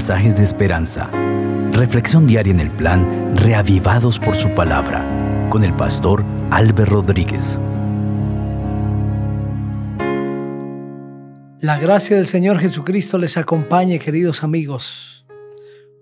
mensajes 0.00 0.34
de 0.34 0.42
esperanza. 0.42 1.10
Reflexión 1.72 2.26
diaria 2.26 2.54
en 2.54 2.60
el 2.60 2.70
plan 2.70 3.36
Reavivados 3.36 4.18
por 4.18 4.34
su 4.34 4.48
palabra 4.54 5.04
con 5.50 5.62
el 5.62 5.76
pastor 5.76 6.24
Álvaro 6.50 6.86
Rodríguez. 6.86 7.58
La 11.60 11.78
gracia 11.78 12.16
del 12.16 12.24
Señor 12.24 12.58
Jesucristo 12.60 13.18
les 13.18 13.36
acompañe, 13.36 13.98
queridos 13.98 14.42
amigos. 14.42 15.26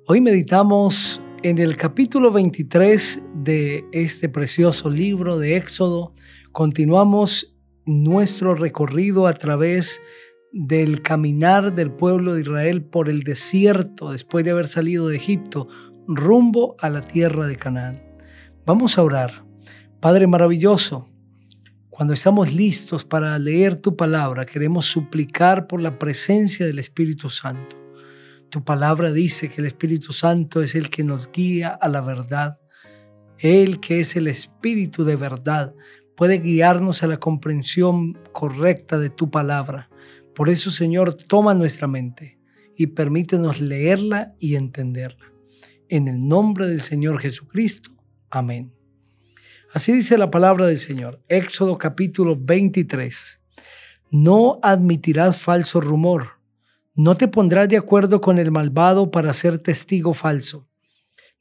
Hoy 0.07 0.21
meditamos 0.21 1.21
en 1.43 1.59
el 1.59 1.77
capítulo 1.77 2.31
23 2.31 3.23
de 3.35 3.85
este 3.91 4.29
precioso 4.29 4.91
libro 4.91 5.41
de 5.41 5.57
Éxodo. 5.57 6.15
Continuamos 6.53 7.57
nuestro 7.85 8.55
recorrido 8.55 9.27
a 9.27 9.33
través 9.33 10.01
del 10.53 11.03
caminar 11.03 11.75
del 11.75 11.91
pueblo 11.91 12.35
de 12.35 12.43
Israel 12.43 12.83
por 12.83 13.09
el 13.09 13.23
desierto 13.23 14.13
después 14.13 14.45
de 14.45 14.53
haber 14.53 14.69
salido 14.69 15.09
de 15.09 15.17
Egipto 15.17 15.69
rumbo 16.07 16.77
a 16.79 16.89
la 16.89 17.07
tierra 17.07 17.47
de 17.47 17.57
Canaán. 17.57 18.03
Vamos 18.65 18.99
a 18.99 19.03
orar. 19.03 19.45
Padre 20.01 20.27
maravilloso, 20.27 21.09
cuando 21.91 22.15
estamos 22.15 22.55
listos 22.55 23.05
para 23.05 23.39
leer 23.39 23.77
tu 23.77 23.97
palabra, 23.97 24.47
queremos 24.47 24.87
suplicar 24.87 25.67
por 25.67 25.81
la 25.81 25.99
presencia 25.99 26.65
del 26.65 26.79
Espíritu 26.79 27.29
Santo. 27.29 27.77
Tu 28.51 28.65
palabra 28.65 29.13
dice 29.13 29.51
que 29.51 29.61
el 29.61 29.67
Espíritu 29.67 30.13
Santo 30.13 30.63
es 30.63 30.75
el 30.75 30.89
que 30.89 31.05
nos 31.05 31.31
guía 31.31 31.69
a 31.71 31.89
la 31.89 32.01
verdad. 32.01 32.59
Él 33.39 33.81
que 33.81 34.01
es 34.01 34.17
el 34.17 34.29
Espíritu 34.29 35.05
de 35.05 35.17
verdad 35.17 35.75
puede 36.17 36.39
guiarnos 36.39 37.03
a 37.03 37.07
la 37.07 37.19
comprensión 37.19 38.19
correcta 38.33 38.99
de 38.99 39.11
tu 39.11 39.31
palabra. 39.31 39.89
Por 40.39 40.51
eso, 40.51 40.71
Señor, 40.71 41.15
toma 41.15 41.53
nuestra 41.53 41.89
mente 41.89 42.39
y 42.77 42.87
permítenos 42.87 43.61
leerla 43.61 44.37
y 44.39 44.55
entenderla. 44.55 45.33
En 45.89 46.07
el 46.07 46.21
nombre 46.21 46.69
del 46.69 46.81
Señor 46.81 47.19
Jesucristo. 47.19 47.91
Amén. 48.31 48.73
Así 49.73 49.93
dice 49.93 50.17
la 50.17 50.31
palabra 50.31 50.67
del 50.67 50.79
Señor. 50.79 51.21
Éxodo 51.27 51.77
capítulo 51.77 52.37
23. 52.39 53.41
No 54.13 54.61
admitirás 54.63 55.39
falso 55.39 55.81
rumor. 55.81 56.39
No 56.95 57.17
te 57.17 57.27
pondrás 57.27 57.69
de 57.69 57.77
acuerdo 57.77 58.21
con 58.21 58.39
el 58.39 58.53
malvado 58.53 59.11
para 59.11 59.33
ser 59.33 59.59
testigo 59.59 60.15
falso. 60.15 60.69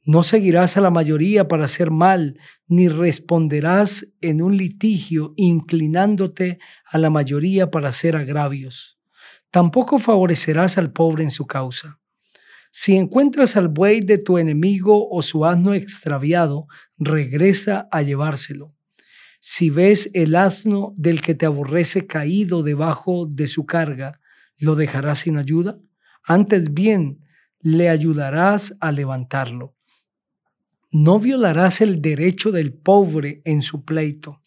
No 0.08 0.22
seguirás 0.22 0.76
a 0.76 0.80
la 0.80 0.90
mayoría 0.90 1.48
para 1.48 1.66
hacer 1.66 1.90
mal, 1.90 2.40
ni 2.66 2.88
responderás 2.88 4.08
en 4.22 4.40
un 4.40 4.56
litigio 4.56 5.34
inclinándote 5.36 6.58
a 6.86 6.96
la 6.96 7.10
mayoría 7.10 7.70
para 7.70 7.90
hacer 7.90 8.16
agravios. 8.16 8.97
Tampoco 9.50 9.98
favorecerás 9.98 10.78
al 10.78 10.92
pobre 10.92 11.24
en 11.24 11.30
su 11.30 11.46
causa. 11.46 11.98
Si 12.70 12.96
encuentras 12.96 13.56
al 13.56 13.68
buey 13.68 14.00
de 14.00 14.18
tu 14.18 14.38
enemigo 14.38 15.08
o 15.08 15.22
su 15.22 15.46
asno 15.46 15.72
extraviado, 15.74 16.66
regresa 16.98 17.88
a 17.90 18.02
llevárselo. 18.02 18.74
Si 19.40 19.70
ves 19.70 20.10
el 20.14 20.34
asno 20.34 20.92
del 20.96 21.22
que 21.22 21.34
te 21.34 21.46
aborrece 21.46 22.06
caído 22.06 22.62
debajo 22.62 23.26
de 23.26 23.46
su 23.46 23.64
carga, 23.64 24.20
¿lo 24.58 24.74
dejarás 24.74 25.20
sin 25.20 25.38
ayuda? 25.38 25.78
Antes 26.24 26.74
bien, 26.74 27.24
le 27.60 27.88
ayudarás 27.88 28.76
a 28.80 28.92
levantarlo. 28.92 29.74
No 30.90 31.18
violarás 31.18 31.80
el 31.80 32.02
derecho 32.02 32.50
del 32.50 32.74
pobre 32.74 33.42
en 33.44 33.62
su 33.62 33.84
pleito. 33.84 34.40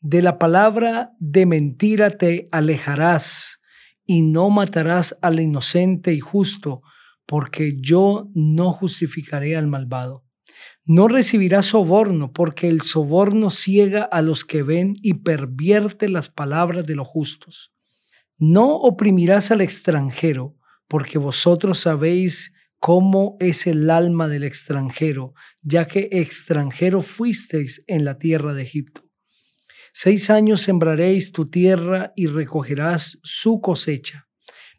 De 0.00 0.20
la 0.20 0.38
palabra 0.38 1.12
de 1.18 1.46
mentira 1.46 2.10
te 2.10 2.48
alejarás 2.52 3.60
y 4.06 4.22
no 4.22 4.50
matarás 4.50 5.16
al 5.22 5.40
inocente 5.40 6.12
y 6.12 6.20
justo, 6.20 6.82
porque 7.26 7.76
yo 7.80 8.28
no 8.34 8.70
justificaré 8.70 9.56
al 9.56 9.66
malvado. 9.66 10.24
No 10.84 11.08
recibirás 11.08 11.66
soborno, 11.66 12.32
porque 12.32 12.68
el 12.68 12.82
soborno 12.82 13.50
ciega 13.50 14.02
a 14.02 14.20
los 14.20 14.44
que 14.44 14.62
ven 14.62 14.96
y 15.02 15.14
pervierte 15.14 16.08
las 16.08 16.28
palabras 16.28 16.86
de 16.86 16.94
los 16.94 17.08
justos. 17.08 17.72
No 18.36 18.76
oprimirás 18.76 19.50
al 19.50 19.62
extranjero, 19.62 20.56
porque 20.88 21.18
vosotros 21.18 21.78
sabéis 21.78 22.52
cómo 22.78 23.38
es 23.40 23.66
el 23.66 23.88
alma 23.88 24.28
del 24.28 24.44
extranjero, 24.44 25.32
ya 25.62 25.86
que 25.86 26.08
extranjero 26.12 27.00
fuisteis 27.00 27.82
en 27.86 28.04
la 28.04 28.18
tierra 28.18 28.52
de 28.52 28.62
Egipto. 28.62 29.03
Seis 29.96 30.28
años 30.28 30.62
sembraréis 30.62 31.30
tu 31.30 31.48
tierra 31.48 32.12
y 32.16 32.26
recogerás 32.26 33.20
su 33.22 33.60
cosecha, 33.60 34.26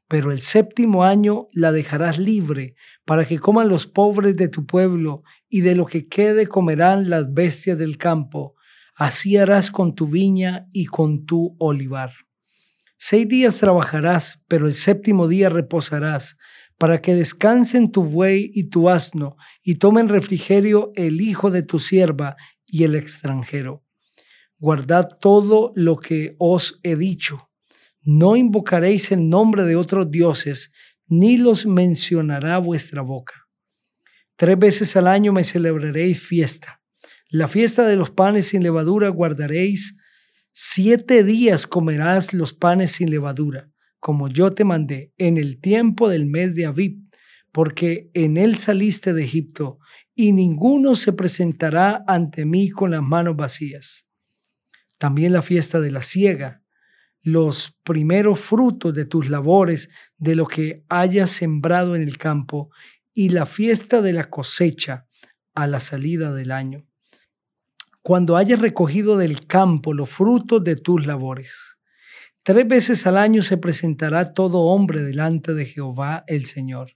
pero 0.09 0.29
el 0.33 0.41
séptimo 0.41 1.05
año 1.05 1.47
la 1.53 1.71
dejarás 1.71 2.19
libre 2.19 2.75
para 3.05 3.23
que 3.23 3.39
coman 3.39 3.69
los 3.69 3.87
pobres 3.87 4.35
de 4.35 4.49
tu 4.49 4.65
pueblo 4.65 5.23
y 5.47 5.61
de 5.61 5.73
lo 5.73 5.85
que 5.85 6.09
quede 6.09 6.47
comerán 6.47 7.09
las 7.09 7.33
bestias 7.33 7.77
del 7.77 7.97
campo. 7.97 8.55
Así 8.93 9.37
harás 9.37 9.71
con 9.71 9.95
tu 9.95 10.07
viña 10.07 10.67
y 10.73 10.87
con 10.87 11.25
tu 11.25 11.55
olivar. 11.59 12.11
Seis 12.97 13.25
días 13.25 13.57
trabajarás, 13.57 14.43
pero 14.49 14.67
el 14.67 14.73
séptimo 14.73 15.29
día 15.29 15.47
reposarás 15.47 16.35
para 16.77 17.01
que 17.01 17.15
descansen 17.15 17.89
tu 17.89 18.03
buey 18.03 18.51
y 18.53 18.65
tu 18.65 18.89
asno, 18.89 19.37
y 19.63 19.75
tomen 19.75 20.09
refrigerio 20.09 20.91
el 20.95 21.21
hijo 21.21 21.51
de 21.51 21.63
tu 21.63 21.79
sierva 21.79 22.35
y 22.67 22.83
el 22.83 22.95
extranjero. 22.95 23.84
Guardad 24.65 25.09
todo 25.21 25.71
lo 25.75 25.97
que 25.97 26.35
os 26.39 26.79
he 26.83 26.95
dicho. 26.95 27.49
No 28.01 28.35
invocaréis 28.35 29.11
el 29.11 29.29
nombre 29.29 29.63
de 29.63 29.75
otros 29.75 30.09
dioses, 30.09 30.71
ni 31.07 31.37
los 31.37 31.65
mencionará 31.65 32.57
vuestra 32.57 33.01
boca. 33.01 33.47
Tres 34.35 34.57
veces 34.57 34.95
al 34.95 35.07
año 35.07 35.31
me 35.33 35.43
celebraréis 35.43 36.19
fiesta. 36.19 36.81
La 37.29 37.47
fiesta 37.47 37.85
de 37.85 37.95
los 37.95 38.09
panes 38.09 38.47
sin 38.47 38.63
levadura 38.63 39.09
guardaréis. 39.09 39.97
Siete 40.51 41.23
días 41.23 41.67
comerás 41.67 42.33
los 42.33 42.53
panes 42.53 42.93
sin 42.93 43.11
levadura 43.11 43.69
como 44.05 44.27
yo 44.27 44.51
te 44.51 44.63
mandé 44.63 45.13
en 45.17 45.37
el 45.37 45.59
tiempo 45.59 46.09
del 46.09 46.27
mes 46.27 46.53
de 46.53 46.67
Abib, 46.67 47.09
porque 47.51 48.11
en 48.13 48.37
él 48.37 48.55
saliste 48.55 49.13
de 49.13 49.23
Egipto, 49.23 49.79
y 50.13 50.31
ninguno 50.31 50.93
se 50.93 51.11
presentará 51.11 52.03
ante 52.05 52.45
mí 52.45 52.69
con 52.69 52.91
las 52.91 53.01
manos 53.01 53.35
vacías. 53.35 54.05
También 54.97 55.33
la 55.33 55.41
fiesta 55.41 55.79
de 55.79 55.91
la 55.91 56.01
siega, 56.01 56.61
los 57.21 57.77
primeros 57.83 58.39
frutos 58.39 58.93
de 58.93 59.05
tus 59.05 59.29
labores, 59.29 59.89
de 60.17 60.35
lo 60.35 60.47
que 60.47 60.85
hayas 60.89 61.31
sembrado 61.31 61.95
en 61.95 62.03
el 62.03 62.17
campo, 62.17 62.69
y 63.13 63.29
la 63.29 63.45
fiesta 63.45 64.01
de 64.01 64.13
la 64.13 64.29
cosecha 64.29 65.07
a 65.53 65.67
la 65.67 65.79
salida 65.79 66.33
del 66.33 66.51
año, 66.51 66.85
cuando 68.01 68.37
hayas 68.37 68.59
recogido 68.59 69.17
del 69.17 69.47
campo 69.47 69.93
los 69.93 70.09
frutos 70.09 70.63
de 70.63 70.75
tus 70.75 71.05
labores 71.07 71.75
Tres 72.45 72.67
veces 72.67 73.07
al 73.07 73.17
año 73.17 73.41
se 73.41 73.57
presentará 73.57 74.31
todo 74.35 74.59
hombre 74.65 75.01
delante 75.01 75.55
de 75.55 75.65
Jehová 75.65 76.23
el 76.27 76.45
Señor. 76.45 76.91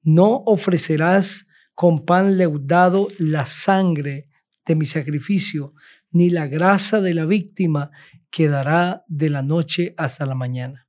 No 0.00 0.42
ofrecerás 0.46 1.46
con 1.74 2.06
pan 2.06 2.38
leudado 2.38 3.08
la 3.18 3.44
sangre 3.44 4.30
de 4.64 4.74
mi 4.74 4.86
sacrificio, 4.86 5.74
ni 6.16 6.30
la 6.30 6.46
grasa 6.46 7.02
de 7.02 7.12
la 7.12 7.26
víctima 7.26 7.90
quedará 8.30 9.04
de 9.06 9.28
la 9.28 9.42
noche 9.42 9.94
hasta 9.98 10.24
la 10.24 10.34
mañana. 10.34 10.88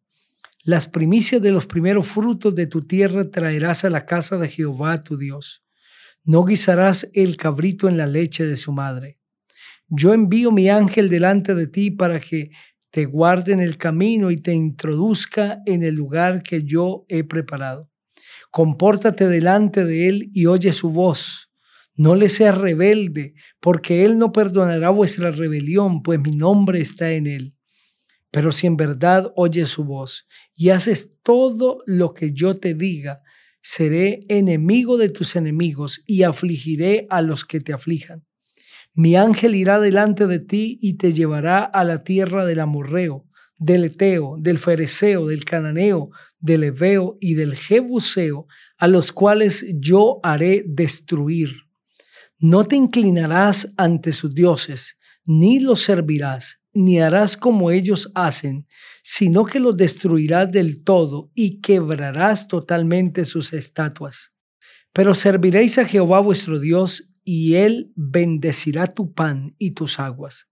Las 0.64 0.88
primicias 0.88 1.42
de 1.42 1.52
los 1.52 1.66
primeros 1.66 2.08
frutos 2.08 2.56
de 2.56 2.66
tu 2.66 2.88
tierra 2.88 3.30
traerás 3.30 3.84
a 3.84 3.90
la 3.90 4.06
casa 4.06 4.38
de 4.38 4.48
Jehová 4.48 5.04
tu 5.04 5.18
Dios. 5.18 5.66
No 6.24 6.46
guisarás 6.46 7.10
el 7.14 7.36
cabrito 7.36 7.90
en 7.90 7.98
la 7.98 8.08
leche 8.08 8.46
de 8.46 8.56
su 8.56 8.72
madre. 8.72 9.20
Yo 9.90 10.14
envío 10.14 10.52
mi 10.52 10.70
ángel 10.70 11.10
delante 11.10 11.56
de 11.56 11.68
ti 11.68 11.92
para 11.92 12.22
que 12.22 12.52
te 12.90 13.06
guarde 13.06 13.52
en 13.52 13.60
el 13.60 13.78
camino 13.78 14.32
y 14.32 14.38
te 14.38 14.54
introduzca 14.54 15.62
en 15.66 15.84
el 15.84 15.96
lugar 15.96 16.42
que 16.42 16.64
yo 16.64 17.06
he 17.10 17.26
preparado. 17.26 17.92
Compórtate 18.50 19.28
delante 19.28 19.84
de 19.84 20.08
él 20.08 20.30
y 20.34 20.46
oye 20.46 20.72
su 20.72 20.90
voz. 20.90 21.47
No 21.98 22.16
le 22.16 22.30
seas 22.30 22.56
rebelde, 22.56 23.34
porque 23.60 24.06
él 24.06 24.20
no 24.20 24.32
perdonará 24.32 24.92
vuestra 24.92 25.32
rebelión, 25.32 26.04
pues 26.04 26.20
mi 26.20 26.36
nombre 26.36 26.80
está 26.80 27.12
en 27.12 27.26
él. 27.26 27.56
Pero 28.30 28.52
si 28.52 28.68
en 28.68 28.78
verdad 28.78 29.32
oyes 29.36 29.70
su 29.70 29.84
voz 29.84 30.28
y 30.56 30.70
haces 30.70 31.12
todo 31.24 31.80
lo 31.88 32.14
que 32.14 32.34
yo 32.34 32.58
te 32.60 32.76
diga, 32.76 33.24
seré 33.64 34.20
enemigo 34.30 34.98
de 34.98 35.10
tus 35.10 35.36
enemigos 35.36 36.04
y 36.06 36.22
afligiré 36.22 37.08
a 37.10 37.24
los 37.24 37.46
que 37.46 37.60
te 37.60 37.74
aflijan. 37.74 38.26
Mi 38.94 39.16
ángel 39.16 39.56
irá 39.56 39.80
delante 39.80 40.28
de 40.28 40.40
ti 40.40 40.78
y 40.82 40.98
te 40.98 41.14
llevará 41.14 41.64
a 41.64 41.84
la 41.84 42.04
tierra 42.04 42.46
del 42.46 42.60
amorreo, 42.60 43.26
del 43.58 43.86
eteo, 43.86 44.38
del 44.40 44.60
fereceo, 44.60 45.26
del 45.26 45.46
cananeo, 45.46 46.12
del 46.40 46.64
ebeo 46.64 47.18
y 47.20 47.34
del 47.34 47.56
jebuseo, 47.56 48.46
a 48.78 48.88
los 48.88 49.12
cuales 49.12 49.66
yo 49.80 50.20
haré 50.22 50.64
destruir. 50.68 51.67
No 52.40 52.66
te 52.66 52.76
inclinarás 52.76 53.74
ante 53.78 54.12
sus 54.12 54.36
dioses, 54.36 55.00
ni 55.26 55.60
los 55.60 55.82
servirás, 55.82 56.60
ni 56.72 57.00
harás 57.00 57.36
como 57.36 57.72
ellos 57.72 58.12
hacen, 58.14 58.68
sino 59.02 59.46
que 59.46 59.60
los 59.60 59.76
destruirás 59.76 60.52
del 60.52 60.84
todo 60.84 61.32
y 61.34 61.62
quebrarás 61.62 62.48
totalmente 62.48 63.26
sus 63.26 63.54
estatuas. 63.54 64.34
Pero 64.94 65.16
serviréis 65.16 65.80
a 65.80 65.86
Jehová 65.86 66.20
vuestro 66.20 66.60
Dios, 66.60 67.10
y 67.24 67.56
él 67.56 67.92
bendecirá 67.96 68.88
tu 68.88 69.14
pan 69.14 69.56
y 69.58 69.72
tus 69.72 70.00
aguas. 70.00 70.48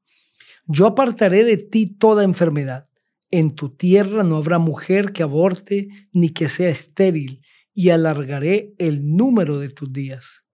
Yo 0.66 0.88
apartaré 0.88 1.44
de 1.44 1.58
ti 1.58 1.86
toda 1.86 2.24
enfermedad. 2.24 2.90
En 3.30 3.54
tu 3.54 3.70
tierra 3.70 4.24
no 4.24 4.38
habrá 4.38 4.58
mujer 4.58 5.14
que 5.14 5.22
aborte 5.22 5.90
ni 6.12 6.30
que 6.30 6.50
sea 6.50 6.70
estéril, 6.70 7.42
y 7.76 7.92
alargaré 7.92 8.74
el 8.80 9.16
número 9.16 9.60
de 9.60 9.70
tus 9.70 9.94
días. 9.94 10.45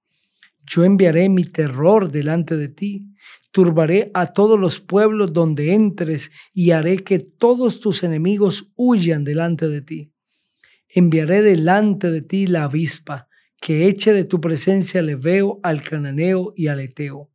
Yo 0.74 0.86
enviaré 0.86 1.28
mi 1.28 1.44
terror 1.44 2.10
delante 2.10 2.56
de 2.56 2.70
ti, 2.70 3.14
turbaré 3.52 4.10
a 4.14 4.32
todos 4.32 4.58
los 4.58 4.80
pueblos 4.80 5.34
donde 5.34 5.74
entres 5.74 6.32
y 6.54 6.72
haré 6.72 7.00
que 7.00 7.20
todos 7.20 7.82
tus 7.82 8.04
enemigos 8.04 8.72
huyan 8.78 9.26
delante 9.26 9.68
de 9.68 9.82
ti. 9.82 10.14
Enviaré 10.88 11.42
delante 11.42 12.10
de 12.10 12.22
ti 12.22 12.48
la 12.48 12.64
avispa, 12.64 13.28
que 13.60 13.90
eche 13.90 14.14
de 14.14 14.24
tu 14.24 14.40
presencia 14.40 15.02
al 15.02 15.10
Ebeo, 15.10 15.60
al 15.62 15.82
Cananeo 15.82 16.54
y 16.56 16.68
al 16.68 16.80
Eteo. 16.80 17.30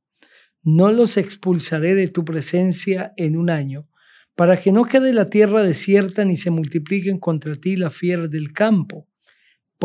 No 0.63 0.91
los 0.91 1.19
expulsaré 1.19 1.95
de 1.95 2.09
tu 2.09 2.25
presencia 2.25 3.13
en 3.19 3.37
un 3.37 3.51
año, 3.51 3.87
para 4.35 4.59
que 4.59 4.73
no 4.73 4.87
quede 4.87 5.13
la 5.13 5.29
tierra 5.29 5.63
desierta 5.63 6.25
ni 6.25 6.39
se 6.39 6.51
multipliquen 6.51 7.19
contra 7.19 7.55
ti 7.55 7.77
las 7.77 7.95
fieras 7.95 8.31
del 8.31 8.55
campo 8.55 9.07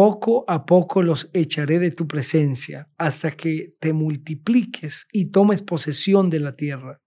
poco 0.02 0.46
a 0.48 0.66
poco 0.66 1.04
los 1.04 1.30
echaré 1.32 1.78
de 1.78 1.92
tu 1.92 2.08
presencia 2.08 2.90
hasta 2.98 3.30
que 3.30 3.76
te 3.80 3.94
multipliques 3.94 5.06
y 5.12 5.30
tomes 5.30 5.62
posesión 5.62 6.32
de 6.32 6.40
la 6.40 6.56
tierra. 6.56 7.00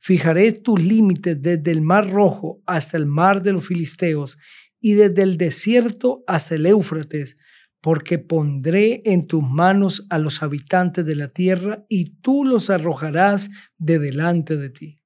Fijaré 0.00 0.52
tus 0.52 0.80
límites 0.80 1.42
desde 1.42 1.72
el 1.72 1.80
mar 1.80 2.08
rojo 2.08 2.62
hasta 2.64 2.96
el 2.96 3.06
mar 3.06 3.42
de 3.42 3.54
los 3.54 3.66
filisteos 3.66 4.38
y 4.80 4.94
desde 4.94 5.22
el 5.22 5.36
desierto 5.36 6.22
hasta 6.28 6.54
el 6.54 6.66
Éufrates, 6.66 7.38
porque 7.80 8.20
pondré 8.20 9.02
en 9.04 9.26
tus 9.26 9.42
manos 9.42 10.06
a 10.08 10.20
los 10.20 10.40
habitantes 10.40 11.04
de 11.04 11.16
la 11.16 11.30
tierra 11.30 11.86
y 11.88 12.20
tú 12.20 12.44
los 12.44 12.70
arrojarás 12.70 13.50
de 13.78 13.98
delante 13.98 14.56
de 14.56 14.70
ti. 14.70 15.00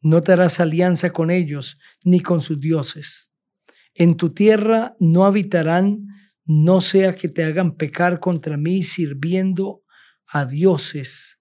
No 0.00 0.22
te 0.22 0.30
harás 0.30 0.60
alianza 0.60 1.10
con 1.10 1.32
ellos 1.32 1.80
ni 2.04 2.20
con 2.20 2.40
sus 2.40 2.60
dioses. 2.60 3.32
En 3.94 4.16
tu 4.16 4.32
tierra 4.32 4.94
no 5.00 5.24
habitarán 5.24 6.11
no 6.44 6.80
sea 6.80 7.14
que 7.14 7.28
te 7.28 7.44
hagan 7.44 7.76
pecar 7.76 8.20
contra 8.20 8.56
mí 8.56 8.82
sirviendo 8.82 9.82
a 10.26 10.44
dioses, 10.44 11.38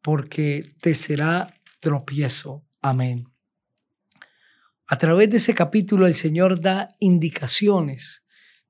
porque 0.00 0.68
te 0.80 0.94
será 0.94 1.54
tropiezo. 1.80 2.64
Amén. 2.80 3.24
A 4.86 4.98
través 4.98 5.30
de 5.30 5.38
ese 5.38 5.54
capítulo 5.54 6.06
el 6.06 6.14
Señor 6.14 6.60
da 6.60 6.88
indicaciones 6.98 8.22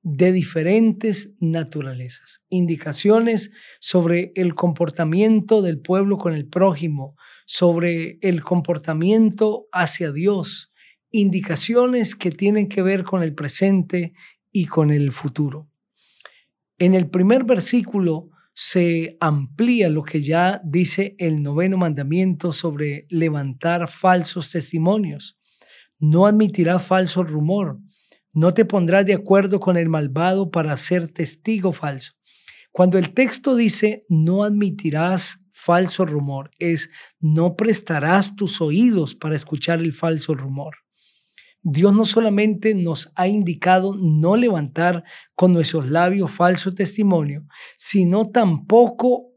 de 0.03 0.33
diferentes 0.33 1.33
naturalezas, 1.39 2.43
indicaciones 2.49 3.51
sobre 3.79 4.33
el 4.35 4.53
comportamiento 4.53 5.61
del 5.61 5.79
pueblo 5.79 6.17
con 6.17 6.33
el 6.33 6.47
prójimo, 6.47 7.15
sobre 7.45 8.19
el 8.21 8.43
comportamiento 8.43 9.67
hacia 9.71 10.11
Dios, 10.11 10.73
indicaciones 11.09 12.15
que 12.15 12.31
tienen 12.31 12.67
que 12.67 12.81
ver 12.81 13.03
con 13.03 13.23
el 13.23 13.33
presente 13.33 14.13
y 14.53 14.67
con 14.67 14.91
el 14.91 15.11
futuro. 15.11 15.67
En 16.77 16.93
el 16.93 17.09
primer 17.09 17.43
versículo 17.43 18.29
se 18.53 19.17
amplía 19.19 19.89
lo 19.89 20.03
que 20.03 20.21
ya 20.21 20.61
dice 20.63 21.15
el 21.17 21.41
noveno 21.41 21.75
mandamiento 21.75 22.53
sobre 22.53 23.07
levantar 23.09 23.89
falsos 23.89 24.51
testimonios. 24.51 25.37
No 25.99 26.27
admitirás 26.27 26.83
falso 26.83 27.23
rumor. 27.23 27.79
No 28.31 28.53
te 28.53 28.65
pondrás 28.65 29.05
de 29.05 29.13
acuerdo 29.13 29.59
con 29.59 29.75
el 29.75 29.89
malvado 29.89 30.51
para 30.51 30.77
ser 30.77 31.07
testigo 31.07 31.71
falso. 31.71 32.13
Cuando 32.71 32.97
el 32.97 33.13
texto 33.13 33.55
dice 33.55 34.05
no 34.09 34.43
admitirás 34.43 35.43
falso 35.51 36.05
rumor, 36.05 36.51
es 36.59 36.89
no 37.19 37.55
prestarás 37.55 38.35
tus 38.35 38.61
oídos 38.61 39.15
para 39.15 39.35
escuchar 39.35 39.79
el 39.79 39.93
falso 39.93 40.35
rumor. 40.35 40.82
Dios 41.63 41.93
no 41.93 42.03
solamente 42.03 42.75
nos 42.75 43.13
ha 43.15 43.27
indicado 43.27 43.95
no 43.95 44.35
levantar 44.35 45.05
con 45.33 45.53
nuestros 45.53 45.89
labios 45.89 46.29
falso 46.29 46.73
testimonio, 46.73 47.47
sino 47.77 48.29
tampoco 48.29 49.31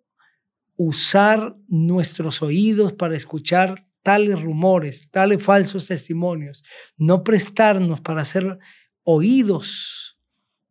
usar 0.76 1.56
nuestros 1.68 2.42
oídos 2.42 2.92
para 2.92 3.16
escuchar 3.16 3.86
tales 4.02 4.42
rumores, 4.42 5.08
tales 5.10 5.42
falsos 5.42 5.86
testimonios, 5.86 6.64
no 6.96 7.22
prestarnos 7.22 8.00
para 8.00 8.24
ser 8.24 8.58
oídos 9.04 10.18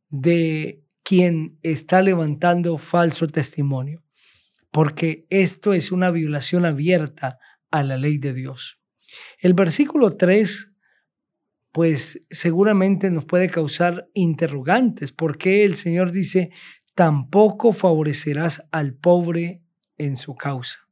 de 0.10 0.84
quien 1.04 1.58
está 1.62 2.02
levantando 2.02 2.78
falso 2.78 3.28
testimonio, 3.28 4.04
porque 4.72 5.26
esto 5.30 5.74
es 5.74 5.94
una 5.94 6.12
violación 6.12 6.66
abierta 6.66 7.40
a 7.72 7.84
la 7.84 7.96
ley 7.96 8.18
de 8.18 8.34
Dios. 8.34 8.82
El 9.40 9.54
versículo 9.54 10.18
3 10.18 10.75
pues 11.76 12.24
seguramente 12.30 13.12
nos 13.12 13.26
puede 13.26 13.50
causar 13.50 14.08
interrogantes. 14.14 15.12
¿Por 15.12 15.38
qué 15.38 15.66
el 15.66 15.76
Señor 15.76 16.14
dice, 16.14 16.52
tampoco 16.94 17.74
favorecerás 17.74 18.66
al 18.72 18.94
pobre 18.94 19.62
en 19.98 20.16
su 20.16 20.36
causa? 20.36 20.88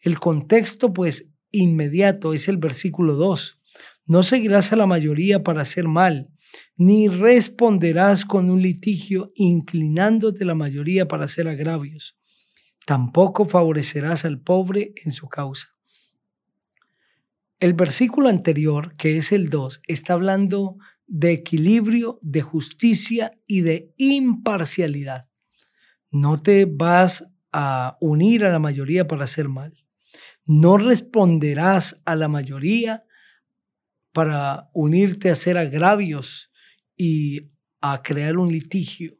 El 0.00 0.18
contexto, 0.18 0.92
pues, 0.92 1.30
inmediato 1.52 2.34
es 2.34 2.48
el 2.48 2.56
versículo 2.56 3.14
2. 3.14 3.60
No 4.06 4.24
seguirás 4.24 4.72
a 4.72 4.76
la 4.76 4.86
mayoría 4.86 5.44
para 5.44 5.62
hacer 5.62 5.86
mal, 5.86 6.28
ni 6.74 7.06
responderás 7.06 8.24
con 8.24 8.50
un 8.50 8.62
litigio 8.62 9.30
inclinándote 9.36 10.44
la 10.44 10.56
mayoría 10.56 11.06
para 11.06 11.26
hacer 11.26 11.46
agravios. 11.46 12.18
Tampoco 12.84 13.44
favorecerás 13.44 14.24
al 14.24 14.40
pobre 14.40 14.92
en 15.04 15.12
su 15.12 15.28
causa. 15.28 15.68
El 17.60 17.74
versículo 17.74 18.30
anterior, 18.30 18.96
que 18.96 19.18
es 19.18 19.32
el 19.32 19.50
2, 19.50 19.82
está 19.86 20.14
hablando 20.14 20.78
de 21.06 21.32
equilibrio, 21.32 22.18
de 22.22 22.40
justicia 22.40 23.32
y 23.46 23.60
de 23.60 23.92
imparcialidad. 23.98 25.28
No 26.10 26.40
te 26.40 26.64
vas 26.64 27.30
a 27.52 27.98
unir 28.00 28.46
a 28.46 28.50
la 28.50 28.58
mayoría 28.58 29.06
para 29.06 29.24
hacer 29.24 29.50
mal. 29.50 29.74
No 30.46 30.78
responderás 30.78 32.00
a 32.06 32.16
la 32.16 32.28
mayoría 32.28 33.04
para 34.12 34.70
unirte 34.72 35.28
a 35.28 35.32
hacer 35.32 35.58
agravios 35.58 36.50
y 36.96 37.50
a 37.82 38.02
crear 38.02 38.38
un 38.38 38.50
litigio. 38.50 39.18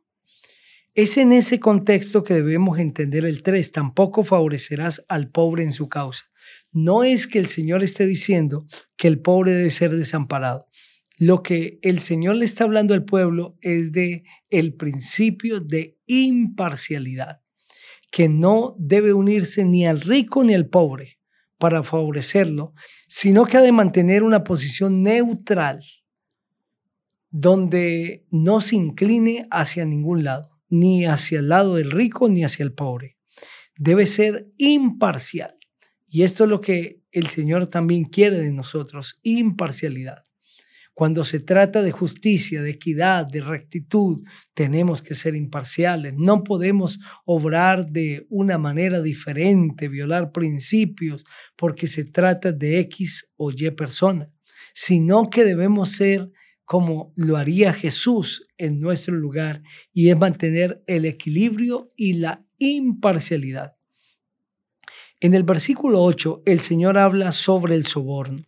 Es 0.94 1.18
en 1.18 1.32
ese 1.32 1.61
contexto 1.61 2.25
que 2.25 2.32
debemos 2.32 2.78
entender 2.78 3.26
el 3.26 3.42
3. 3.42 3.70
Tampoco 3.70 4.25
favorecerás 4.25 5.04
al 5.09 5.28
pobre 5.28 5.62
en 5.62 5.75
su 5.75 5.90
causa. 5.90 6.29
No 6.72 7.04
es 7.04 7.26
que 7.26 7.38
el 7.38 7.48
Señor 7.48 7.82
esté 7.82 8.06
diciendo 8.06 8.66
que 8.96 9.08
el 9.08 9.20
pobre 9.20 9.52
debe 9.52 9.70
ser 9.70 9.94
desamparado. 9.94 10.66
Lo 11.18 11.42
que 11.42 11.78
el 11.82 11.98
Señor 11.98 12.36
le 12.36 12.44
está 12.44 12.64
hablando 12.64 12.94
al 12.94 13.04
pueblo 13.04 13.58
es 13.60 13.92
de 13.92 14.24
el 14.48 14.74
principio 14.74 15.60
de 15.60 15.98
imparcialidad, 16.06 17.42
que 18.10 18.28
no 18.28 18.74
debe 18.78 19.12
unirse 19.12 19.64
ni 19.64 19.86
al 19.86 20.00
rico 20.00 20.44
ni 20.44 20.54
al 20.54 20.68
pobre 20.68 21.18
para 21.58 21.82
favorecerlo, 21.82 22.72
sino 23.06 23.44
que 23.44 23.58
ha 23.58 23.60
de 23.60 23.70
mantener 23.70 24.22
una 24.22 24.44
posición 24.44 25.02
neutral 25.02 25.82
donde 27.30 28.26
no 28.30 28.60
se 28.60 28.76
incline 28.76 29.46
hacia 29.50 29.84
ningún 29.84 30.24
lado, 30.24 30.58
ni 30.70 31.04
hacia 31.04 31.40
el 31.40 31.48
lado 31.48 31.74
del 31.74 31.90
rico 31.90 32.28
ni 32.30 32.44
hacia 32.44 32.64
el 32.64 32.72
pobre. 32.72 33.18
Debe 33.76 34.06
ser 34.06 34.48
imparcial. 34.56 35.60
Y 36.12 36.25
esto 36.25 36.45
es 36.45 36.50
lo 36.50 36.61
que 36.61 37.05
el 37.12 37.29
Señor 37.29 37.69
también 37.69 38.05
quiere 38.05 38.38
de 38.38 38.52
nosotros, 38.52 39.21
imparcialidad. 39.23 40.25
Cuando 40.93 41.25
se 41.25 41.38
trata 41.38 41.83
de 41.83 41.93
justicia, 41.93 42.62
de 42.62 42.71
equidad, 42.71 43.26
de 43.26 43.40
rectitud, 43.40 44.26
tenemos 44.52 45.02
que 45.02 45.14
ser 45.14 45.37
imparciales. 45.37 46.14
No 46.17 46.43
podemos 46.43 46.99
obrar 47.25 47.87
de 47.87 48.26
una 48.29 48.59
manera 48.59 49.00
diferente, 49.00 49.88
violar 49.88 50.33
principios, 50.33 51.25
porque 51.57 51.87
se 51.87 52.05
trata 52.05 52.50
de 52.50 52.81
X 52.81 53.31
o 53.37 53.52
Y 53.52 53.71
persona, 53.71 54.31
sino 54.75 55.31
que 55.31 55.45
debemos 55.45 55.90
ser 55.90 56.33
como 56.64 57.12
lo 57.17 57.37
haría 57.37 57.73
Jesús 57.73 58.47
en 58.59 58.81
nuestro 58.81 59.14
lugar, 59.14 59.62
y 59.93 60.11
es 60.11 60.19
mantener 60.19 60.83
el 60.87 61.05
equilibrio 61.05 61.88
y 61.97 62.14
la 62.14 62.45
imparcialidad. 62.59 63.79
En 65.22 65.34
el 65.34 65.42
versículo 65.42 66.02
8, 66.02 66.44
el 66.46 66.60
Señor 66.60 66.96
habla 66.96 67.30
sobre 67.32 67.74
el 67.74 67.84
soborno. 67.84 68.42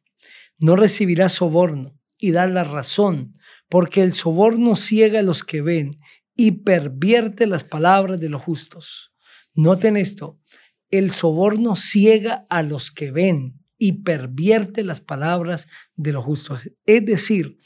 No 0.58 0.74
recibirás 0.74 1.34
soborno 1.34 2.00
y 2.16 2.30
da 2.30 2.46
la 2.46 2.64
razón, 2.64 3.36
porque 3.68 4.02
el 4.02 4.12
soborno 4.12 4.74
ciega 4.74 5.20
a 5.20 5.22
los 5.22 5.44
que 5.44 5.60
ven 5.60 5.98
y 6.34 6.52
pervierte 6.62 7.46
las 7.46 7.62
palabras 7.62 8.20
de 8.20 8.30
los 8.30 8.40
justos. 8.40 9.12
Noten 9.54 9.98
esto, 9.98 10.40
el 10.88 11.10
soborno 11.10 11.76
ciega 11.76 12.46
a 12.48 12.62
los 12.62 12.90
que 12.90 13.10
ven 13.10 13.60
y 13.76 14.02
pervierte 14.02 14.82
las 14.82 15.02
palabras 15.02 15.68
de 15.94 16.12
los 16.12 16.24
justos. 16.24 16.62
Es 16.86 17.04
decir, 17.04 17.58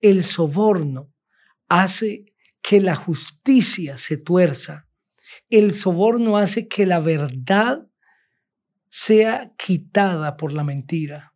el 0.00 0.24
soborno 0.24 1.12
hace 1.68 2.32
que 2.62 2.80
la 2.80 2.94
justicia 2.94 3.98
se 3.98 4.16
tuerza. 4.16 4.88
El 5.50 5.74
soborno 5.74 6.38
hace 6.38 6.66
que 6.66 6.86
la 6.86 7.00
verdad 7.00 7.86
sea 8.96 9.52
quitada 9.58 10.36
por 10.36 10.52
la 10.52 10.62
mentira. 10.62 11.34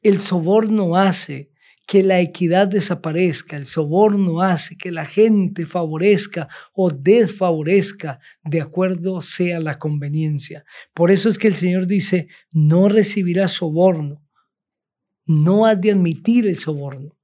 El 0.00 0.18
soborno 0.18 0.94
hace 0.94 1.50
que 1.88 2.04
la 2.04 2.20
equidad 2.20 2.68
desaparezca, 2.68 3.56
el 3.56 3.64
soborno 3.64 4.42
hace 4.42 4.76
que 4.76 4.92
la 4.92 5.04
gente 5.04 5.66
favorezca 5.66 6.48
o 6.72 6.92
desfavorezca 6.92 8.20
de 8.44 8.60
acuerdo 8.60 9.20
sea 9.22 9.58
la 9.58 9.76
conveniencia. 9.76 10.64
Por 10.94 11.10
eso 11.10 11.28
es 11.28 11.36
que 11.36 11.48
el 11.48 11.56
Señor 11.56 11.88
dice, 11.88 12.28
no 12.52 12.88
recibirá 12.88 13.48
soborno, 13.48 14.22
no 15.26 15.66
ha 15.66 15.74
de 15.74 15.90
admitir 15.90 16.46
el 16.46 16.56
soborno. 16.56 17.16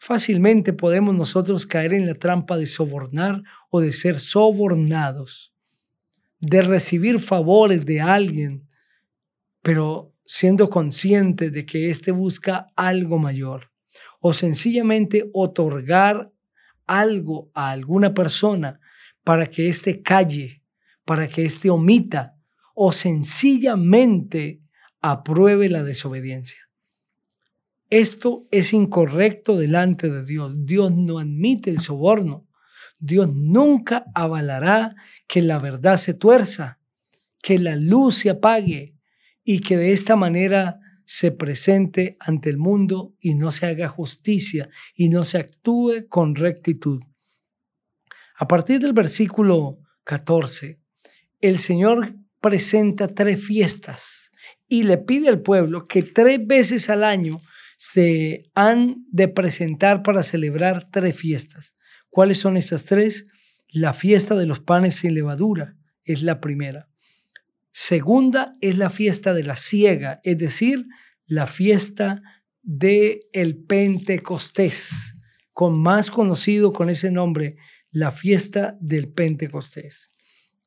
Fácilmente 0.00 0.72
podemos 0.72 1.14
nosotros 1.14 1.64
caer 1.64 1.94
en 1.94 2.06
la 2.06 2.14
trampa 2.14 2.56
de 2.56 2.66
sobornar 2.66 3.44
o 3.70 3.80
de 3.80 3.92
ser 3.92 4.18
sobornados, 4.18 5.54
de 6.40 6.60
recibir 6.62 7.20
favores 7.20 7.86
de 7.86 8.00
alguien, 8.00 8.66
pero 9.66 10.14
siendo 10.24 10.70
consciente 10.70 11.50
de 11.50 11.66
que 11.66 11.90
éste 11.90 12.12
busca 12.12 12.68
algo 12.76 13.18
mayor 13.18 13.72
o 14.20 14.32
sencillamente 14.32 15.28
otorgar 15.32 16.30
algo 16.86 17.50
a 17.52 17.70
alguna 17.72 18.14
persona 18.14 18.78
para 19.24 19.48
que 19.48 19.68
éste 19.68 20.02
calle, 20.02 20.62
para 21.04 21.26
que 21.26 21.44
éste 21.44 21.68
omita 21.68 22.36
o 22.76 22.92
sencillamente 22.92 24.60
apruebe 25.00 25.68
la 25.68 25.82
desobediencia. 25.82 26.68
Esto 27.90 28.46
es 28.52 28.72
incorrecto 28.72 29.56
delante 29.56 30.08
de 30.08 30.24
Dios. 30.24 30.54
Dios 30.64 30.92
no 30.92 31.18
admite 31.18 31.70
el 31.70 31.80
soborno. 31.80 32.46
Dios 33.00 33.34
nunca 33.34 34.04
avalará 34.14 34.94
que 35.26 35.42
la 35.42 35.58
verdad 35.58 35.96
se 35.96 36.14
tuerza, 36.14 36.78
que 37.42 37.58
la 37.58 37.74
luz 37.74 38.18
se 38.18 38.30
apague 38.30 38.95
y 39.48 39.60
que 39.60 39.76
de 39.76 39.92
esta 39.92 40.16
manera 40.16 40.80
se 41.04 41.30
presente 41.30 42.16
ante 42.18 42.50
el 42.50 42.58
mundo 42.58 43.14
y 43.20 43.34
no 43.34 43.52
se 43.52 43.66
haga 43.66 43.88
justicia 43.88 44.68
y 44.92 45.08
no 45.08 45.22
se 45.22 45.38
actúe 45.38 46.08
con 46.08 46.34
rectitud. 46.34 47.00
A 48.36 48.48
partir 48.48 48.80
del 48.80 48.92
versículo 48.92 49.78
14, 50.02 50.80
el 51.40 51.58
Señor 51.58 52.16
presenta 52.40 53.06
tres 53.06 53.42
fiestas 53.42 54.32
y 54.66 54.82
le 54.82 54.98
pide 54.98 55.28
al 55.28 55.40
pueblo 55.40 55.84
que 55.84 56.02
tres 56.02 56.44
veces 56.44 56.90
al 56.90 57.04
año 57.04 57.36
se 57.78 58.50
han 58.54 59.06
de 59.12 59.28
presentar 59.28 60.02
para 60.02 60.24
celebrar 60.24 60.90
tres 60.90 61.16
fiestas. 61.16 61.76
¿Cuáles 62.10 62.40
son 62.40 62.56
esas 62.56 62.84
tres? 62.84 63.26
La 63.68 63.94
fiesta 63.94 64.34
de 64.34 64.46
los 64.46 64.58
panes 64.58 64.96
sin 64.96 65.14
levadura 65.14 65.76
es 66.02 66.22
la 66.22 66.40
primera. 66.40 66.88
Segunda 67.78 68.54
es 68.62 68.78
la 68.78 68.88
fiesta 68.88 69.34
de 69.34 69.42
la 69.42 69.54
siega, 69.54 70.18
es 70.24 70.38
decir, 70.38 70.86
la 71.26 71.46
fiesta 71.46 72.22
de 72.62 73.28
el 73.34 73.58
Pentecostés, 73.58 75.14
con 75.52 75.78
más 75.78 76.10
conocido 76.10 76.72
con 76.72 76.88
ese 76.88 77.10
nombre, 77.10 77.56
la 77.90 78.12
fiesta 78.12 78.78
del 78.80 79.12
Pentecostés. 79.12 80.10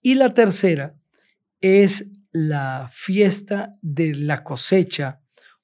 Y 0.04 0.14
la 0.14 0.36
tercera 0.36 1.00
es 1.62 2.12
la 2.32 2.92
fiesta 2.94 3.76
de 3.82 4.14
la 4.14 4.44
cosecha 4.44 5.20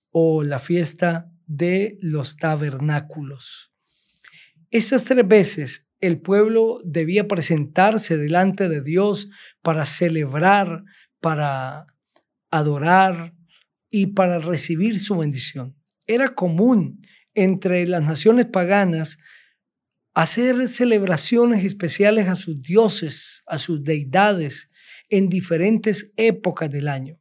o 0.10 0.42
la 0.42 0.58
fiesta 0.58 1.32
de 1.46 2.00
los 2.02 2.38
tabernáculos. 2.38 3.72
Esas 4.72 5.04
tres 5.04 5.28
veces 5.28 5.86
el 6.02 6.22
pueblo 6.22 6.82
debía 6.84 7.28
presentarse 7.28 8.18
delante 8.18 8.68
de 8.68 8.82
Dios 8.82 9.30
para 9.62 9.86
celebrar, 9.86 10.84
para 11.26 11.88
adorar 12.52 13.34
y 13.90 14.06
para 14.14 14.38
recibir 14.38 15.00
su 15.00 15.18
bendición. 15.18 15.76
Era 16.06 16.36
común 16.36 17.02
entre 17.34 17.88
las 17.88 18.04
naciones 18.04 18.46
paganas 18.46 19.18
hacer 20.14 20.68
celebraciones 20.68 21.66
especiales 21.66 22.28
a 22.28 22.36
sus 22.36 22.62
dioses, 22.62 23.42
a 23.48 23.58
sus 23.58 23.84
deidades, 23.84 24.70
en 25.10 25.28
diferentes 25.28 26.14
épocas 26.16 26.70
del 26.70 26.88
año. 26.88 27.20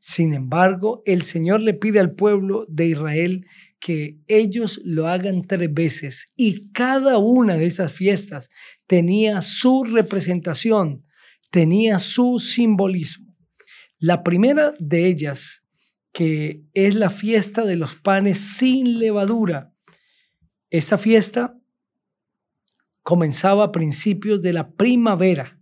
Sin 0.00 0.32
embargo, 0.32 1.02
el 1.04 1.20
Señor 1.20 1.60
le 1.60 1.74
pide 1.74 2.00
al 2.00 2.14
pueblo 2.14 2.64
de 2.70 2.86
Israel 2.86 3.46
que 3.80 4.16
ellos 4.28 4.80
lo 4.82 5.08
hagan 5.08 5.42
tres 5.42 5.74
veces 5.74 6.32
y 6.36 6.72
cada 6.72 7.18
una 7.18 7.58
de 7.58 7.66
esas 7.66 7.92
fiestas 7.92 8.48
tenía 8.86 9.42
su 9.42 9.84
representación, 9.84 11.02
tenía 11.50 11.98
su 11.98 12.38
simbolismo. 12.38 13.25
La 13.98 14.22
primera 14.22 14.74
de 14.78 15.06
ellas, 15.06 15.64
que 16.12 16.66
es 16.74 16.94
la 16.94 17.08
fiesta 17.08 17.64
de 17.64 17.76
los 17.76 17.94
panes 17.94 18.38
sin 18.38 18.98
levadura. 18.98 19.72
Esta 20.68 20.98
fiesta 20.98 21.58
comenzaba 23.02 23.64
a 23.64 23.72
principios 23.72 24.42
de 24.42 24.52
la 24.52 24.72
primavera 24.72 25.58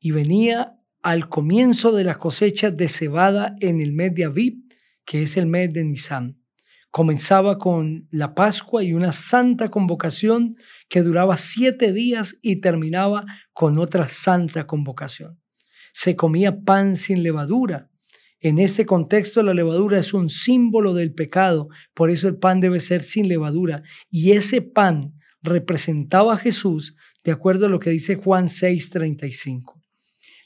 y 0.00 0.10
venía 0.10 0.80
al 1.00 1.28
comienzo 1.28 1.92
de 1.92 2.02
la 2.02 2.18
cosecha 2.18 2.72
de 2.72 2.88
cebada 2.88 3.54
en 3.60 3.80
el 3.80 3.92
mes 3.92 4.16
de 4.16 4.24
Aviv, 4.24 4.64
que 5.04 5.22
es 5.22 5.36
el 5.36 5.46
mes 5.46 5.72
de 5.72 5.84
Nisan. 5.84 6.42
Comenzaba 6.90 7.58
con 7.58 8.08
la 8.10 8.34
Pascua 8.34 8.82
y 8.82 8.94
una 8.94 9.12
santa 9.12 9.70
convocación 9.70 10.56
que 10.88 11.02
duraba 11.02 11.36
siete 11.36 11.92
días 11.92 12.36
y 12.42 12.56
terminaba 12.56 13.26
con 13.52 13.78
otra 13.78 14.08
santa 14.08 14.66
convocación 14.66 15.38
se 16.00 16.14
comía 16.14 16.60
pan 16.60 16.94
sin 16.94 17.24
levadura. 17.24 17.90
En 18.38 18.60
ese 18.60 18.86
contexto 18.86 19.42
la 19.42 19.52
levadura 19.52 19.98
es 19.98 20.14
un 20.14 20.28
símbolo 20.28 20.94
del 20.94 21.12
pecado, 21.12 21.70
por 21.92 22.12
eso 22.12 22.28
el 22.28 22.36
pan 22.36 22.60
debe 22.60 22.78
ser 22.78 23.02
sin 23.02 23.26
levadura. 23.26 23.82
Y 24.08 24.30
ese 24.30 24.62
pan 24.62 25.18
representaba 25.42 26.34
a 26.34 26.36
Jesús 26.36 26.94
de 27.24 27.32
acuerdo 27.32 27.66
a 27.66 27.68
lo 27.68 27.80
que 27.80 27.90
dice 27.90 28.14
Juan 28.14 28.48
6:35. 28.48 29.82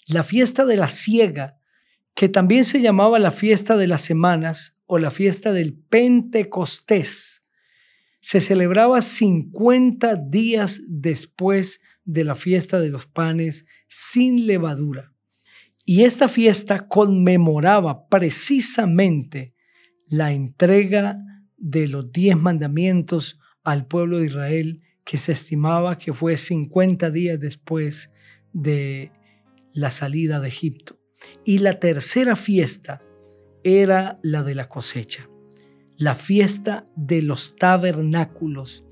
La 0.06 0.24
fiesta 0.24 0.64
de 0.64 0.78
la 0.78 0.88
siega, 0.88 1.58
que 2.14 2.30
también 2.30 2.64
se 2.64 2.80
llamaba 2.80 3.18
la 3.18 3.30
fiesta 3.30 3.76
de 3.76 3.88
las 3.88 4.00
semanas 4.00 4.78
o 4.86 4.98
la 4.98 5.10
fiesta 5.10 5.52
del 5.52 5.74
Pentecostés, 5.74 7.44
se 8.22 8.40
celebraba 8.40 9.02
50 9.02 10.16
días 10.16 10.80
después 10.88 11.82
de 12.04 12.24
la 12.24 12.36
fiesta 12.36 12.80
de 12.80 12.88
los 12.88 13.04
panes 13.04 13.66
sin 13.86 14.46
levadura. 14.46 15.12
Y 15.84 16.04
esta 16.04 16.28
fiesta 16.28 16.86
conmemoraba 16.86 18.08
precisamente 18.08 19.54
la 20.06 20.32
entrega 20.32 21.18
de 21.56 21.88
los 21.88 22.12
diez 22.12 22.36
mandamientos 22.36 23.40
al 23.64 23.86
pueblo 23.86 24.18
de 24.18 24.26
Israel, 24.26 24.82
que 25.04 25.18
se 25.18 25.32
estimaba 25.32 25.98
que 25.98 26.12
fue 26.12 26.36
50 26.36 27.10
días 27.10 27.40
después 27.40 28.10
de 28.52 29.10
la 29.72 29.90
salida 29.90 30.38
de 30.38 30.48
Egipto. 30.48 31.00
Y 31.44 31.58
la 31.58 31.80
tercera 31.80 32.36
fiesta 32.36 33.02
era 33.64 34.18
la 34.22 34.42
de 34.42 34.54
la 34.54 34.68
cosecha, 34.68 35.28
la 35.96 36.14
fiesta 36.14 36.86
de 36.96 37.22
los 37.22 37.56
tabernáculos. 37.56 38.84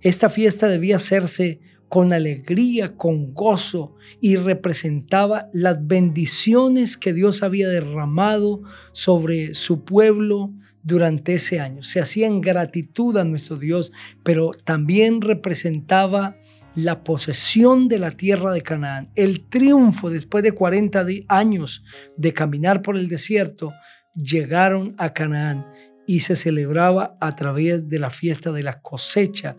Esta 0.00 0.30
fiesta 0.30 0.68
debía 0.68 0.96
hacerse 0.96 1.60
con 1.88 2.12
alegría, 2.12 2.96
con 2.96 3.32
gozo, 3.34 3.94
y 4.20 4.36
representaba 4.36 5.48
las 5.52 5.86
bendiciones 5.86 6.96
que 6.96 7.12
Dios 7.12 7.42
había 7.42 7.68
derramado 7.68 8.62
sobre 8.92 9.54
su 9.54 9.84
pueblo 9.84 10.52
durante 10.82 11.34
ese 11.34 11.60
año. 11.60 11.82
Se 11.82 12.00
hacía 12.00 12.26
en 12.26 12.40
gratitud 12.40 13.16
a 13.16 13.24
nuestro 13.24 13.56
Dios, 13.56 13.92
pero 14.22 14.50
también 14.64 15.20
representaba 15.20 16.36
la 16.74 17.02
posesión 17.02 17.88
de 17.88 17.98
la 17.98 18.12
tierra 18.12 18.52
de 18.52 18.62
Canaán, 18.62 19.10
el 19.16 19.48
triunfo 19.48 20.10
después 20.10 20.44
de 20.44 20.52
40 20.52 21.04
años 21.26 21.82
de 22.16 22.32
caminar 22.32 22.82
por 22.82 22.96
el 22.96 23.08
desierto, 23.08 23.72
llegaron 24.14 24.94
a 24.96 25.12
Canaán 25.12 25.66
y 26.06 26.20
se 26.20 26.36
celebraba 26.36 27.16
a 27.20 27.34
través 27.34 27.88
de 27.88 27.98
la 27.98 28.10
fiesta 28.10 28.52
de 28.52 28.62
la 28.62 28.80
cosecha 28.80 29.56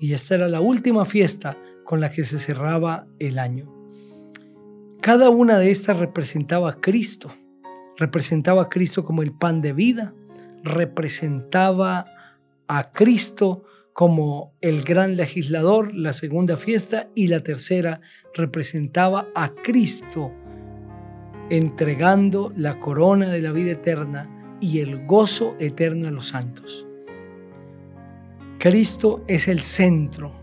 y 0.00 0.14
esta 0.14 0.34
era 0.34 0.48
la 0.48 0.62
última 0.62 1.04
fiesta 1.04 1.58
con 1.84 2.00
la 2.00 2.10
que 2.10 2.24
se 2.24 2.38
cerraba 2.38 3.06
el 3.18 3.38
año. 3.38 3.70
Cada 5.02 5.28
una 5.28 5.58
de 5.58 5.70
estas 5.70 5.98
representaba 5.98 6.70
a 6.70 6.80
Cristo, 6.80 7.30
representaba 7.98 8.62
a 8.62 8.68
Cristo 8.70 9.04
como 9.04 9.22
el 9.22 9.32
pan 9.32 9.60
de 9.60 9.74
vida, 9.74 10.14
representaba 10.64 12.06
a 12.66 12.90
Cristo 12.90 13.64
como 13.92 14.54
el 14.62 14.82
gran 14.82 15.16
legislador, 15.16 15.94
la 15.94 16.14
segunda 16.14 16.56
fiesta, 16.56 17.08
y 17.14 17.26
la 17.26 17.42
tercera 17.42 18.00
representaba 18.34 19.28
a 19.34 19.50
Cristo 19.54 20.32
entregando 21.50 22.52
la 22.56 22.78
corona 22.78 23.28
de 23.28 23.42
la 23.42 23.52
vida 23.52 23.72
eterna 23.72 24.56
y 24.60 24.78
el 24.78 25.04
gozo 25.04 25.56
eterno 25.58 26.08
a 26.08 26.10
los 26.12 26.28
santos. 26.28 26.86
Cristo 28.60 29.24
es 29.26 29.48
el 29.48 29.60
centro 29.60 30.34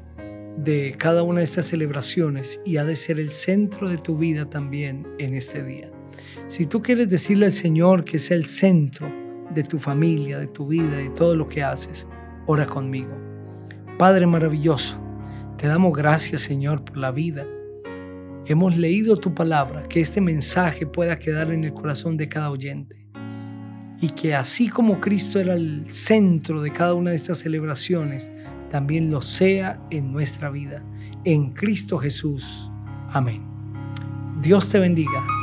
de 0.58 0.96
cada 0.98 1.22
una 1.22 1.38
de 1.38 1.46
estas 1.46 1.68
celebraciones 1.68 2.60
y 2.66 2.78
ha 2.78 2.84
de 2.84 2.96
ser 2.96 3.20
el 3.20 3.30
centro 3.30 3.90
de 3.90 4.00
tu 4.00 4.18
vida 4.18 4.50
también 4.50 5.06
en 5.20 5.36
este 5.36 5.62
día. 5.64 5.92
Si 6.48 6.66
tú 6.66 6.82
quieres 6.82 7.10
decirle 7.10 7.46
al 7.46 7.52
Señor 7.52 8.06
que 8.06 8.18
es 8.18 8.32
el 8.32 8.48
centro 8.48 9.08
de 9.54 9.62
tu 9.62 9.78
familia, 9.78 10.40
de 10.40 10.48
tu 10.48 10.66
vida, 10.66 10.98
de 10.98 11.12
todo 11.12 11.36
lo 11.36 11.48
que 11.48 11.62
haces, 11.62 12.08
ora 12.48 12.66
conmigo. 12.66 13.16
Padre 14.00 14.26
maravilloso, 14.26 15.00
te 15.60 15.68
damos 15.68 15.94
gracias 15.94 16.42
Señor 16.42 16.84
por 16.84 16.98
la 16.98 17.12
vida. 17.12 17.46
Hemos 18.48 18.78
leído 18.78 19.18
tu 19.18 19.36
palabra, 19.36 19.84
que 19.84 20.02
este 20.02 20.22
mensaje 20.22 20.88
pueda 20.88 21.20
quedar 21.20 21.52
en 21.52 21.66
el 21.66 21.74
corazón 21.74 22.18
de 22.18 22.28
cada 22.28 22.50
oyente 22.50 23.07
y 24.02 24.10
que 24.10 24.36
así 24.36 24.70
como 24.70 25.00
Cristo 25.00 25.40
era 25.40 25.54
el 25.54 25.86
centro 25.90 26.62
de 26.62 26.72
cada 26.72 26.94
una 26.94 27.12
de 27.12 27.16
estas 27.16 27.40
celebraciones, 27.40 28.32
también 28.70 29.12
lo 29.12 29.22
sea 29.22 29.80
en 29.90 30.12
nuestra 30.12 30.50
vida. 30.50 30.84
En 31.24 31.52
Cristo 31.52 31.98
Jesús. 31.98 32.72
Amén. 33.10 33.44
Dios 34.42 34.70
te 34.70 34.80
bendiga 34.80 35.37